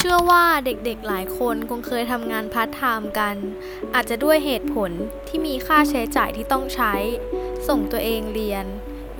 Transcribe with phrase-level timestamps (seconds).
[0.00, 3.36] เชื่อว่าเด็กๆหลายคนคงเคยทำงานพาร์ทไทม์กัน
[3.94, 4.90] อาจจะด้วยเหตุผล
[5.28, 6.94] ที่มีค่าใช้จ่ายที่ต้องใช้
[7.68, 8.64] ส่งตัวเองเรียน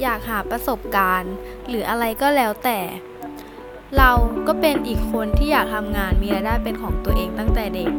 [0.02, 1.32] อยากหาประสบการณ์
[1.68, 2.80] หรืออะไรก็แล้วแต่
[3.96, 4.10] เรา
[4.46, 7.90] ก็เป็นอีกคนที่อยากทำงานมีรายได้เป็นของตัวเองตั้งแต่เด็ก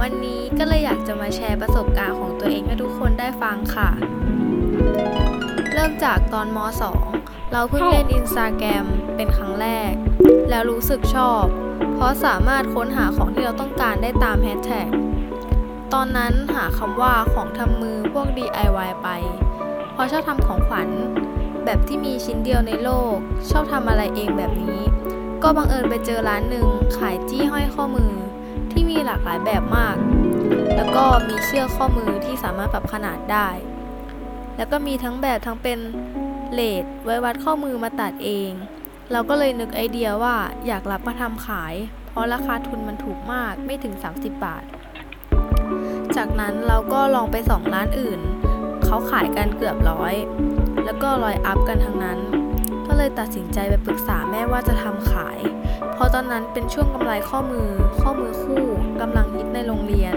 [0.00, 3.90] วันนี้ก็เลยอยากจะมาแชร์ประสบการณ์ของตัวเองให้ทุกคนได้ฟังค่ะ
[5.72, 6.58] เริ่มจากตอนม
[7.04, 8.86] .2 เราเพิ่งเล่นอินสตาแกรม
[9.16, 9.94] เป็นครั้งแรก
[10.56, 11.44] แล้วรู้สึกชอบ
[11.94, 14.88] เพราะสามารถค้นหาของที่เราต้องการได้ตามแฮชแท็ก
[15.94, 19.08] ตอนนั้นหาคำว่าของทำมือพวก DIY ไป
[19.92, 20.88] เพราะชอบทำของขวัญ
[21.64, 23.16] แบบที่มีชิ้นเดียวในโลก
[23.50, 24.80] ชอบทำอะไรเองแบบนี้
[25.42, 28.12] ก็บังเอิญไปเจอร้านหนึ่งขายจี้ห้อยข้อมือ
[28.72, 29.96] ที่มีหลากหลายแบบมาก
[30.76, 33.48] แล้วก็มีเชือกข้อมือที่สามารถปรับขนาดได้
[34.56, 35.78] แล้วก็มีทั้งแบบทั้งเป็น
[36.52, 38.52] เลดไว้วัดข้อมือมาตัดเอง
[39.12, 41.74] เราก็เลยนึกไอเดียว่าอยากรับมาทำขาย
[42.08, 44.64] เพราะราคาทุนมันถูกมากไม่ถึง 30 บาท
[46.16, 48.20] จากนั้นเราก็ลองไปสองร้านอื่น
[48.84, 50.14] เขาขายกันเกือบร้อย
[50.84, 52.18] แล้วก็ร้อยอัพกันทั้งนั้น
[52.86, 55.38] ก็เลยตัดสินใจไปปรึกษาแม่ว่าจะทำขาย
[55.92, 57.68] เพราะตอนนั้นเป็นช่วงกำไรข้อมือ
[58.00, 58.64] ข้อมือคู่
[59.00, 60.14] กำลังฮิตในโรงเรียน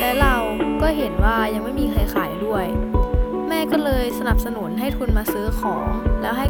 [0.00, 0.36] และเรา
[0.82, 2.64] ก็เห็นว่ายังไม่มีใครขายด้วย
[3.48, 5.86] แม่ก็เลยสนับสนุนให้ทุนมาซื้อของ
[6.22, 6.46] แล้วให้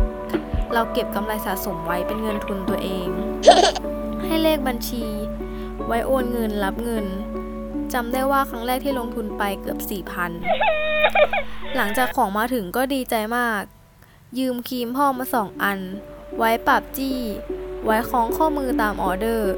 [0.75, 3.09] เราเก็บกำไรสะสมไว้เป็นเงินทุนตัวเอง
[4.25, 5.05] ให้เลขบัญชี
[5.87, 7.07] ไว้โอนเงินรับเงิน
[7.93, 9.79] จำได้ว่าครั้งแรกที่ลงทุนไปเกือบ
[10.59, 13.63] 4,000หลังจากของมาถึงก็ดีใจมาก
[14.39, 15.79] ยืมครีมพ่อมาสองอัน
[16.39, 17.19] ไว้ปรับจี้
[17.85, 19.53] ไว้คล้องข้อมือตามออเดอร์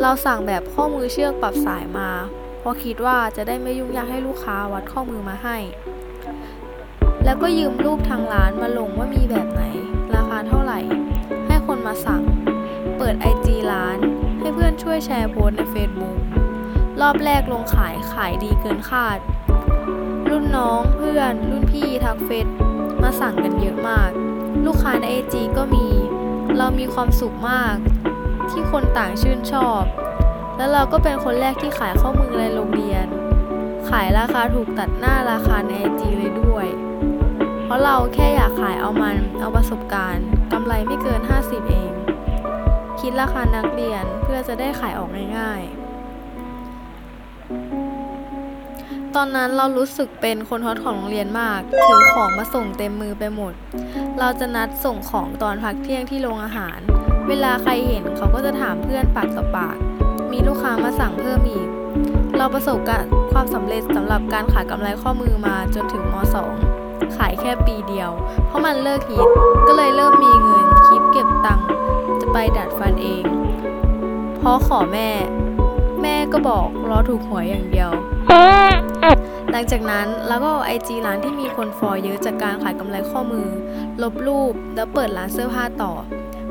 [0.00, 2.08] เราสั่งแบบข้อมือเชือกปรับสายมา
[2.58, 5.56] เพราะคิดว่าจะได้ไม่ยุ่งยากให้ลูกค้าวัดข้อมือมาให้
[7.24, 9.62] แล้วก็ยืมรูปทางร้านมาลงว่ามีแบบไหน
[11.66, 12.22] คนมาสั่ง
[12.98, 13.98] เปิด IG ร้าน
[14.40, 16.18] ให้เพื่อนช่วยแชร์โพสใน Facebook
[17.00, 19.18] รอบแรกลงขายขายดีเกินคาด
[20.30, 22.46] รุ่นน้องเพื่อน รุ่นพี่ทักเฟซ
[23.02, 24.10] มาสั่งกันเยอะมาก
[24.66, 25.86] ลูกค้าใน IG ก็มี
[26.56, 27.76] เรามีความสุขมาก
[28.50, 29.82] ที่คนต่างชื่นชอบ
[30.56, 33.06] แล้วเราก็เป็นคนแรกที่ขายข้อมือในโรงเรียน
[33.88, 36.66] ขายราคาถูกตัดหน้าราคาใน IG เลยด้วย
[37.66, 41.92] เพราะเราแค่อยากขายเอามันเอาประสบการณ์กำไรไม่เกิน 50 เอง
[43.00, 45.72] คิดราคานักเรียนเพื่อจะได้ขายออกง่ายๆ
[49.14, 53.52] ตอนนั้นเรารู้สึกเป็นคนฮอตของโรงเรียนมาก ถือของมาส่งเต็มมือไปหมด
[54.18, 56.78] เราจะนัดส่งของตอนพักเที่ยงที่โรงอาหาร
[57.28, 59.76] เวลาใครเห็นเขาก็จะถามเพื่อนปากต่อปาก
[60.32, 61.68] มีลูกค้ามาสั่งเพิ่มอีก
[62.36, 66.26] เราประสบกับความสำเร็จสำหรับการขายกำไรข้อมือมาจนถึงม .2
[67.16, 68.10] ขายแค่ปีเดียว
[68.46, 69.28] เพราะมันเลิกฮิต
[69.66, 71.68] ก็เลยเริ่มมีเงินคิดเก็บตังค์
[72.20, 73.24] จะไปดัดฟันเอง
[74.38, 75.10] เพราะขอแม่
[76.02, 77.90] แม่ก็บอกรอถูกหวยอย่างเดียว
[79.50, 83.48] หลังจากนั้นเราก็เอาไอจีร้านที่มีคนฟอลเยอะจากการขายกำไรข้อมือ
[84.02, 85.92] ลบรูปแล้วเปิดร้านเสื้อผ้าต่อ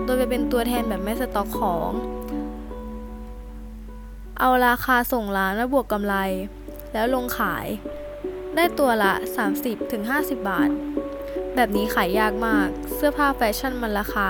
[0.03, 1.91] โดยไปเป็นตัวแทนแบบไม่สต็อกของ
[4.39, 6.15] เอาราคาส่งร้านมาบวกกำไร
[6.93, 7.65] แล้วลงขาย
[8.55, 9.13] ได้ตัวละ
[9.79, 10.69] 30-50 บาท
[11.55, 14.25] แบบนี้ขายยากมาก เสื้อผ้าแฟชั่นมันราคา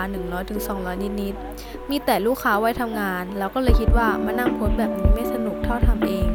[0.56, 6.28] 100-200 นิดๆ มีแต่ลูกค้าไว้ทำงาน แล้วก็เลยคิดว่ามานั่งโพสแบบนี้ไม่สนุกเท่าทำเอง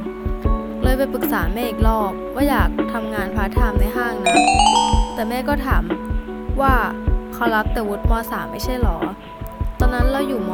[0.83, 4.37] เลยไปปรึกษาแม่อีกรอบ ว่าอยากทำงานพาร์ทไทม์ในห้างนะ
[5.15, 5.83] แต่แม่ก็ถาม
[6.61, 6.75] ว่า
[7.34, 8.99] เขารับแต่วุฒิม .3 ไม่ใช่หรอ
[9.78, 10.51] ตอนนั้นเราอยู่ม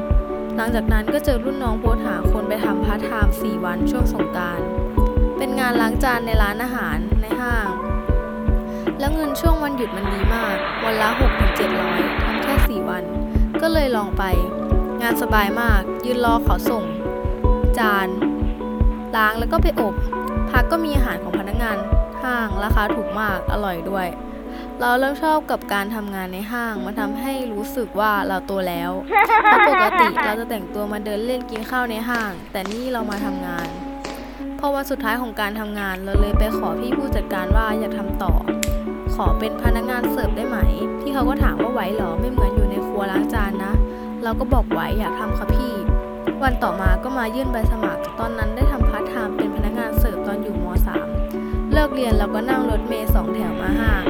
[0.00, 4.60] .2 หลังจากนั้นก็เจอรุ่นน้องโพสต์หาคนไปทำพาร์ทไทม์4วันช่วงสงกรานต์
[5.44, 7.68] เป็นงานล้างจานในร้านอาหารในห้าง
[8.98, 11.08] แล้วเงินช่วงวันหยุดมันดีมาก วันละ
[11.66, 13.04] 6-700ทำแค่ 4 วัน
[13.62, 14.24] ก็เลยลองไป
[15.02, 16.84] งานสบายมาก ยืนรอเขาส่ง
[17.78, 18.08] จาน
[19.16, 19.94] ล้างแล้วก็ไปอบ
[20.50, 21.76] พักก็มีอาหารของพนักงาน
[22.22, 24.06] ห้างราคาถูกมากอร่อยด้วย
[24.80, 28.90] เราเริ่มชอบกับการทำงานในห้างมันทำให้รู้สึกว่าเราโตแล้ว
[29.42, 33.68] เพราะปกติเราจะแต่งตัวมาเดินเล่นกินข้าวในห้าง แต่นี่เรามาทำงาน
[34.64, 38.32] อวันสุดท้ายของการทำงานเราเลยไปขอพี่ผู้จัดการว่าอยากทำต่อ
[39.14, 40.58] ขอเป็นพนักงานเสิร์ฟได้ไหม
[41.00, 43.72] พี่เขาก็ถามว่าไหวเหรอไม่เหมือนอยู่ในครัวล้างจานนะ
[44.22, 45.72] เราก็บอกไหวอยากทำค่ะพี่
[46.42, 50.64] วันต่อมาก็มายื่นใบสมัคร ตอนนั้นได้ทำพาร์ทไทม์เป็นพนักงานเสิร์ฟตอนอยู่ม
[51.16, 54.02] .3 เลิกเรียนเราก็นั่งรถเมล์สองแถวมาห้าง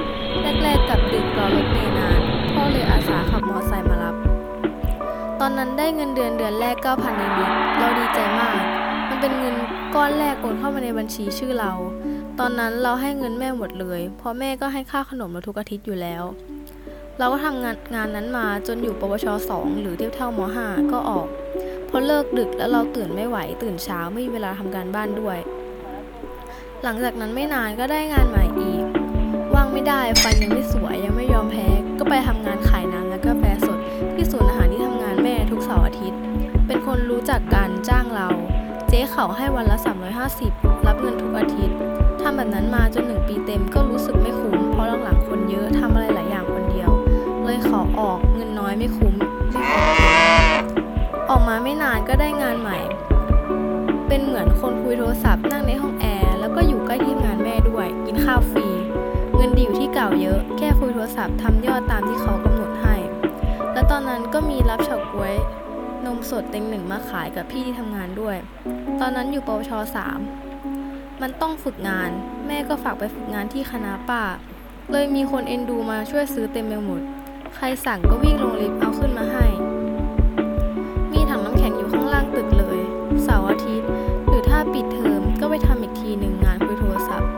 [0.63, 2.21] แรกๆกลับดึกรอรถเมล์นาน
[2.55, 4.15] พ่อเลยอาสาขับมอไซค์มารับ
[5.41, 8.63] ตอนนั้นได้เงินเดือนเดือนแรก9,000นิดๆเราดีใจมาก
[9.09, 9.57] มันเป็นเงิน
[9.97, 11.73] ก้อนแรกโอนเข้ามาในบัญชีชื่อเรา
[12.41, 16.25] ตอนนั้นเราให้เงินแม่หมดเลย เพราะแม่ก็ให้ค่าขนมเราทุกอาทิตย์อยู่แล้ว
[17.19, 21.27] เราก็ทำงานงานนั้นมาจนอยู่ปวช 2 หรือเทียบเท่าม 5 ก็ออก
[21.87, 25.39] เพราะเลิกดึกแล้วเราตื่นไม่ไหวตื่นเช้าไม่มีเวลาทำการบ้านด้วย
[26.83, 28.85] หลังจากนั้นไม่นานก็ได้งานใหม่อีก
[29.55, 31.69] ว่างไม่ได้ฟันยังไม่สวยยังไม่ยอมแพ้
[31.99, 33.79] ก็ไปทำงานขายน้ำและกาแฟสด
[34.15, 36.21] ที่ศูนย์อาหารที่ทำงานแม่ทุกเสาร์อาทิตย์
[36.67, 38.29] เป็นคนรู้จักกันจ้างเรา
[38.95, 39.79] จ๊เขาให้วันละ
[40.33, 41.77] 350 รับเงินทุกอาทิตย์
[42.21, 46.91] ทำแบบนั้นมาจนหนึ่งปีเต็มก็รู้สึกไม่คุ้ม เพราะหลังๆคนเยอะทำอะไรหลายอย่างคนเดียว
[47.45, 49.15] เลยขอออกเงินน้อยไม่คุ้ม
[51.31, 52.79] ออกมาไม่นานก็ได้งานใหม่
[54.09, 58.67] เป็นเหมือนคนคุยโทรศัพท์นั่งในห้องแอร์แล้วก็อยู่ใกล้ที่ทำงานแม่ด้วย กินข้าวฟรี
[59.37, 62.97] เงินดีอยู่ที่เก่าเยอะ แค่คุยโทรศัพท์ทำยอดตามที่เขากำหนดให้
[63.73, 65.35] และตอนนั้นก็มีรับเฉาก๊วย
[66.07, 68.37] นมสดเต็งหนึ่งมาขายกับพี่ที่ทำงานด้วย
[69.01, 70.19] ตอนนั้นอยู่ปวชสาม
[71.23, 72.11] มันต้องฝึกงาน
[72.47, 74.23] แม่ก็ฝากไปฝึกงานที่คณะป้า
[74.93, 77.01] เลยมีคนเอ็นดูมาช่วยซื้อเต็มไปหมด
[77.55, 79.47] ใครสั่งก็วิ่งลงลิฟต์เอาขึ้นมาให้
[81.13, 82.81] มีถังน้ำแข็งอยู่ข้างล่างตึกเลย
[83.25, 83.89] เสาร์อาทิตย์
[84.27, 87.31] หรือถ้าปิดเทอมก็ไปทำอีกทีหนึ่งงานคุยโทรศัพท์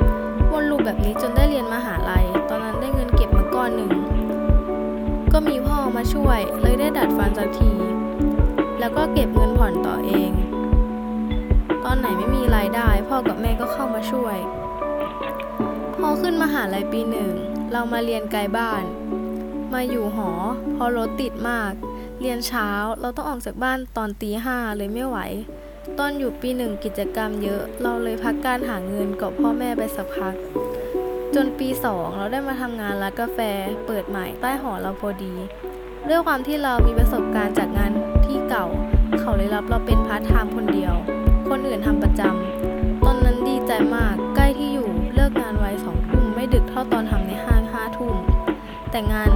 [0.53, 3.93] วนลูปแบบนี้จนได้เรียนมหาลัย ตอนนั้นได้เงินเก็บมาก้อนหนึ่ง
[5.33, 7.73] ก็มีพ่อมาช่วย เลยได้ดัดฟันสักที
[8.97, 10.31] ก็เก็บเงินผ่อนต่อเอง
[11.85, 14.37] ตอนไหนไม่มีรายได้ พ่อกับแม่ก็เข้ามาช่วย
[15.99, 17.33] พอขึ้นมหาลัยปีหนึ่ง
[17.73, 18.85] เรามาเรียนไกลบ้าน
[19.75, 20.31] มาอยู่หอ
[20.77, 21.73] พอรถติดมาก
[22.21, 22.69] เรียนเช้า
[23.01, 25.19] เราต้องออกจากบ้านตอนตีห้าเลยไม่ไหว
[25.99, 30.35] ตอนอยู่ปีหนึ่งกิจกรรมเยอะ เราเลยพักการหาเงินกับพ่อแม่ไปสักพัก
[31.35, 33.39] จนปีสองเราได้มาทำงานร้านกาแฟ
[33.87, 35.35] เปิดใหม่ใต้หอเราพอดี
[36.09, 37.93] ด้วยความที่เรามีประสบการณ์จากงาน
[38.31, 38.67] ที่เก่า
[39.21, 40.95] เขาเลยรับเราเป็นพาร์ทไทม์คนเดียว
[41.49, 48.17] คนอื่นทำประจำ ตอนนั้นดีใจมาก ใกล้ที่อยู่เลิกงานไวสองทุ่มไม่ดึกเท่าตอนทำในห้างห้าทุ่ม
[48.91, 49.31] แต่งาน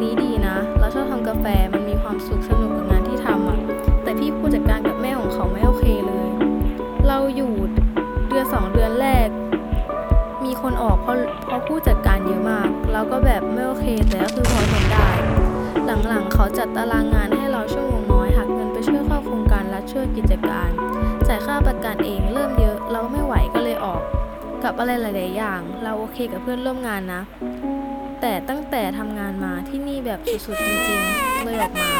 [0.00, 3.58] นี้ดีนะ เราชอบทำกาแฟ มันมีความสุขสนุกกับงานที่ทำอะ
[4.02, 6.28] แต่พี่ผู้จัดการกับแม่ของเขาไม่โอเคเลย
[7.08, 7.52] เราอยู่
[8.28, 9.28] เดือนสองเดือนแรก
[10.44, 11.16] มีคนออกเพราะ
[11.46, 15.08] เพราะผู้จัดการเยอะมาก เราก็แบบไม่โอเค แต่ก็คือพอทนได้
[16.08, 17.99] หลังๆเขาจัดตารางงานให้เราชั่วโมง
[19.92, 20.70] ช่วยกิจการ
[21.28, 24.02] จ่ายค่าประกันเองเริ่มเยอะ เราไม่ไหวก็เลยออก
[24.64, 27.22] กับอะไรหลาย ๆ อย่าง เราโอเคกับเพื่อนร่วมงานนะ
[28.20, 31.90] แต่ตั้งแต่ทำงานมาที่นี่แบบสุด ๆ จริง ๆ เลยออกมา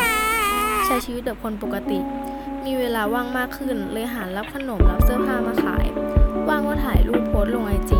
[0.87, 1.99] ใช้ชีวิตแบบคนปกติ
[2.65, 5.87] มีเวลาว่างมากขึ้นเลยหารับขนมรับเสื้อผ้ามาขาย
[6.49, 7.93] ว่างก็ถ่ายรูปโพสลงไอจ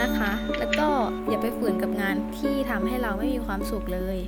[0.00, 0.88] นะคะ แล้วก็
[1.28, 4.18] อย่าไปฝืนกับงานที่ทำให้เราไม่มีความสุขเลย